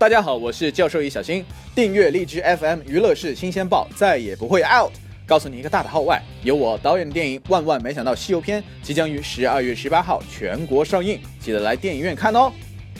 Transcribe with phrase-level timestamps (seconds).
[0.00, 4.90] 大家好，我是教授易小星，订阅荔枝 FM 娱乐室新鲜报，再也不会 out。
[5.26, 12.50] 告诉你一个大的号外，由我导演的电影《万万没想到西游篇》即将于十二月十八号全国上映，记得来电影院看哦。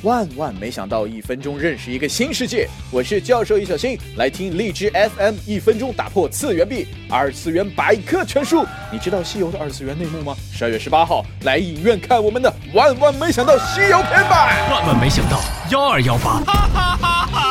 [0.03, 2.67] 万万没想到，一分钟认识一个新世界。
[2.91, 8.65] 我是教授易小新，来听荔枝 FM，一分钟打破次元壁，二次元百科全书。
[8.91, 10.35] 你知道西游的二次元内幕吗？
[10.55, 14.49] 十二月十八号来影院看我们的《万万没想到西游篇》吧！
[14.71, 15.39] 万万没想到
[15.71, 16.43] 幺二幺八，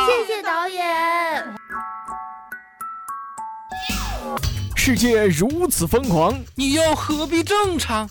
[0.06, 1.44] 谢谢导演。
[4.74, 8.08] 世界如此疯狂，你又何必正常？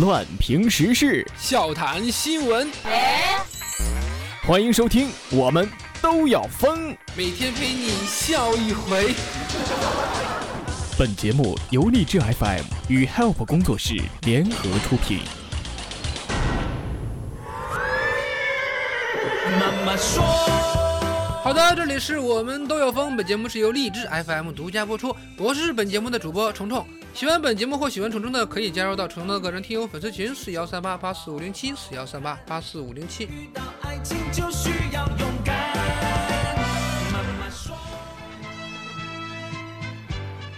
[0.00, 2.68] 乱评时事，笑谈新闻，
[4.44, 5.70] 欢迎收听，我们
[6.02, 6.88] 都要疯。
[7.16, 9.14] 每天陪你笑一回。
[10.98, 15.20] 本节目由荔枝 FM 与 Help 工作室联合出品。
[19.60, 20.24] 妈妈说。
[21.44, 23.16] 好的，这里是我们都要疯。
[23.16, 26.84] 本节目是由荔枝 FM 独家播出，我是本节目的主播虫虫。
[27.14, 33.28] 喜欢本节目或喜欢虫虫的，可以加入到虫虫的个人听友粉丝群四幺三八八四五零七四幺三八八四五零七。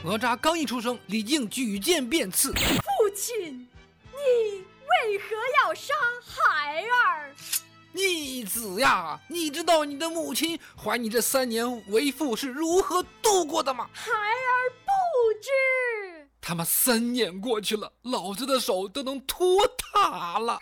[0.03, 2.55] 哪吒刚一出生，李靖举剑便刺。
[2.55, 3.69] 父亲，
[4.11, 5.93] 你为何要杀
[6.25, 7.34] 孩儿？
[7.93, 13.87] 逆子呀，你知道你的母亲怀你这三年为父是如何度过的吗？
[13.93, 14.86] 孩儿。
[16.49, 20.57] 他妈三年过去了，老子的手都能托塔了。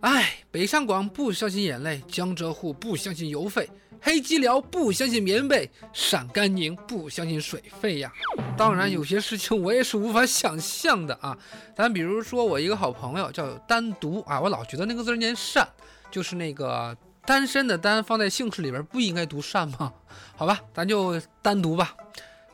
[0.00, 3.68] 哎，北上广不相信眼泪，江浙沪不相信邮费，
[4.00, 8.10] 黑吉辽不相信棉被，陕甘宁不相信水费呀。
[8.56, 11.36] 当然，有些事情我也是无法想象的啊。
[11.76, 15.68] 咱比如说，我一个好朋友叫单独啊，我老觉得那个字念善，
[16.10, 16.96] 就是那个。
[17.26, 19.92] 单身的单放在姓氏里边不应该读善吗？
[20.36, 21.94] 好吧，咱就单独吧。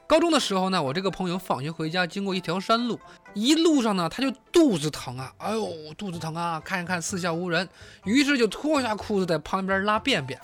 [0.07, 2.99] 高中的时候呢，我这个朋友放学回家经过一条山路，
[3.33, 7.69] 一路上呢他就肚子疼啊，哎呦肚子疼啊，看一看四下无人，
[8.05, 10.39] 于是就脱下裤子在旁边拉便便。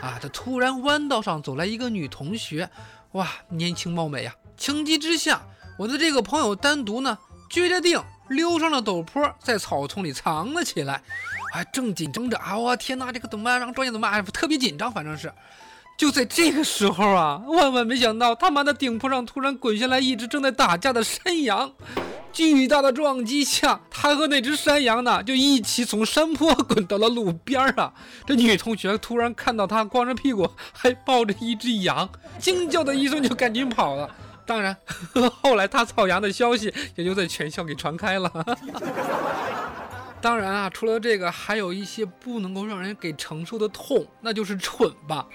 [0.00, 2.68] 啊，他突然弯道上走来一个女同学，
[3.12, 4.34] 哇，年轻貌美啊！
[4.56, 5.42] 情急之下，
[5.78, 7.18] 我的这个朋友单独呢
[7.50, 11.02] 撅着腚溜上了陡坡，在草丛里藏了起来。
[11.52, 12.56] 还正紧张着啊！
[12.56, 13.60] 我天哪，这个怎么办？
[13.60, 14.18] 让专业怎么办？
[14.18, 15.30] 哎特别紧张，反正是。
[15.98, 21.70] 就在这个时候啊，万万没想到，他妈的顶坡上突然滚下来一只正在打架的山羊。
[22.32, 27.92] 巨大的撞击下，他和那只山羊呢，就一起从山坡 滚到了路边儿啊！
[28.26, 32.08] 这女同学突然看到他光着屁股还抱着一只羊，
[32.38, 34.08] 惊叫的一声就赶紧跑了。
[34.46, 34.74] 当然，
[35.42, 38.32] 后来他操羊的消息也就在全校给传开了。
[40.22, 45.26] 当然啊，除了这个，还有一些不能够让人给承受的痛，那就是蠢吧。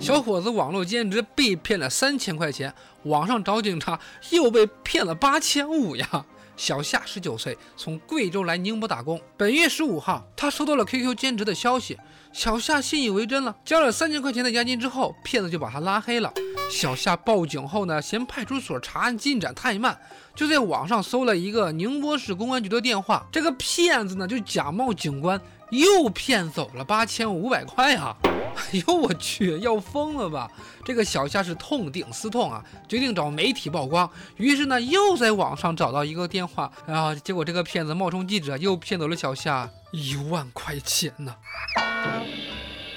[0.00, 6.24] 小伙子网络兼职被骗了三千块钱，网上找警察又被骗了八千五呀。
[6.56, 9.20] 小夏十九岁，从贵州来宁波打工。
[9.36, 11.98] 本月十五号，他收到了 QQ 兼职的消息，
[12.32, 16.32] 小夏信以为真了，交了三千块钱的押金之后，骗子就把他拉黑了。
[16.70, 19.98] 小夏报警后呢，嫌派出所查案进展太慢，
[20.34, 25.40] 就在网上搜了一个宁波市公安局的电话，这个骗子呢就假冒警官，
[25.70, 28.16] 又骗走了八千五百块啊！
[28.56, 30.50] 哎呦我去，要疯了吧！
[30.84, 34.08] 这个小夏是痛定思痛啊，决定找媒体曝光。
[34.36, 41.34] 于是呢，又在网上找到一个电话，然后结果这个骗子冒充记者，又骗走了小夏一万块钱呢！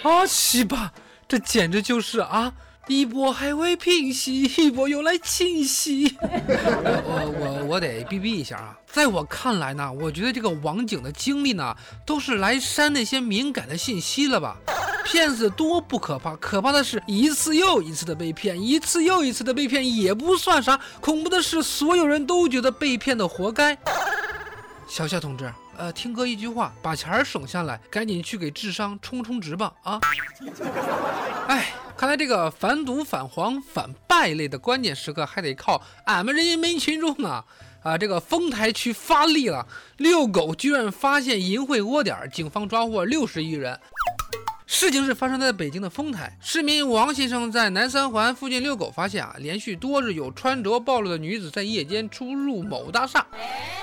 [0.04, 0.94] 啊，西吧，
[1.28, 2.54] 这简直就是啊！
[2.88, 6.16] 一波还未平息，一波又来侵袭。
[6.24, 8.78] 我我我得逼逼一下啊！
[8.86, 11.76] 在我看来呢，我觉得这个网警的经历呢，
[12.06, 14.56] 都是来删那些敏感的信息了吧？
[15.08, 23.78] 骗子多不可怕，可怕的是一次又一次的被骗，一次又一次的被骗也不算啥，恐怖的是所有人都觉得被骗的活该。
[24.88, 29.74] 小夏同志，呃，听哥一句话，把钱省下来，赶紧去给智商充充值吧！
[29.84, 30.00] 啊，
[31.48, 31.74] 哎。
[31.98, 37.44] 看来这个反赌、反黄、反败类的关键时刻，还得靠俺们人民群众呢！
[37.82, 39.66] 啊，这个丰台区发力了，
[39.98, 43.80] 遛狗居然发现淫秽窝点，警方抓获六十余人。
[44.70, 53.26] 事情是发生在北京的丰台，市民王先生在南三环附近遛狗，发现啊，连续多日有穿着暴露的女子在夜间出入某大厦。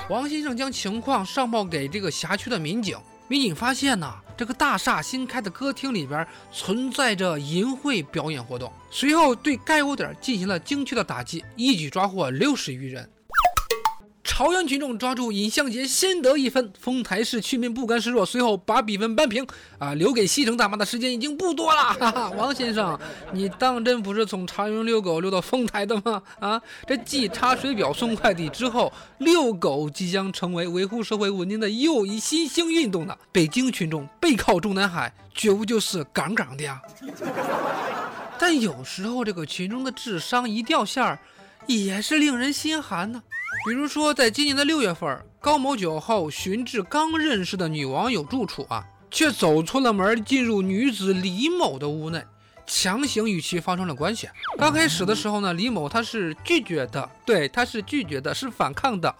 [0.09, 2.95] 王先生将情况上报给这个辖区的民警。
[3.27, 8.71] 民警发现呢，这个大厦新开的歌厅里边存在着淫秽表演活动。
[8.91, 13.09] 随后对该窝点进行了精确的打击，一举抓获六十余人。
[14.37, 16.69] 朝阳群众抓住尹相杰，先得一分。
[16.77, 19.47] 丰台市区民不甘示弱，随后把比分扳平。
[19.79, 21.93] 啊，留给西城大妈的时间已经不多了。
[21.93, 22.99] 哈哈，王先生，
[23.31, 26.21] 你当真不是从朝阳遛狗遛到丰台的吗？
[26.41, 33.17] 啊，这继查水表、送快递之后，遛狗即将成为维护社会稳定的又一新兴运动呢。
[33.31, 36.81] 北京群众背靠中南海，觉悟就是杠杠的呀。
[38.37, 41.17] 但有时候这个群众的智商一掉线儿，
[41.67, 43.23] 也是令人心寒呢。
[43.63, 52.23] 比如说，在今年的六月份，高某酒后寻至刚认识的女网友住处啊，却走错了门，进入女子李某的屋内，
[52.67, 54.29] 强行与其发生了关系。
[54.57, 59.13] 刚开始的时候呢，李某他是拒绝的，对，他是拒绝的，是反抗的。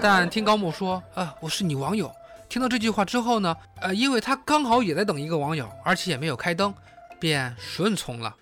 [0.00, 2.10] 但听高某说，啊，我是你网友。
[2.48, 6.72] 听到这句话之后呢，呃，因为他刚好也在等一个网友，而且也没有开灯，
[7.18, 8.34] 便顺从了。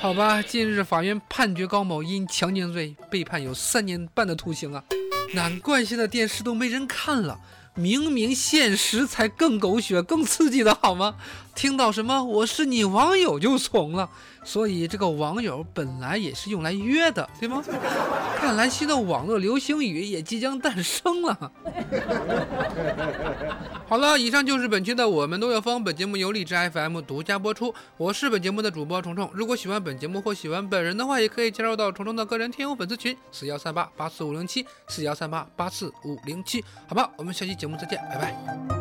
[0.00, 4.82] 好吧，近日法院判决高某因强奸罪被判有三年半的徒刑啊！
[5.34, 7.38] 难怪现在电视都没人看了，
[7.74, 11.16] 明明现实才更狗血、更刺激的好吗？
[11.54, 14.08] 听到什么我是你网友就怂了，
[14.44, 17.62] 所以这个网友本来也是用来约的，对吗？
[18.38, 21.52] 看来新的网络流行语也即将诞生了。
[23.88, 25.82] 好了，以上就是本期的我们都要疯。
[25.82, 29.30] 本节目由荔枝 FM 独家播出，我是本节目的主播虫虫。
[29.32, 36.62] 如果喜欢本节目或喜欢本人的话，也可以加入到虫虫的个人听友粉丝群四幺三八八四五零七四幺三八八四五零七。
[36.86, 38.77] 好吧，我们下期节目再见，拜拜。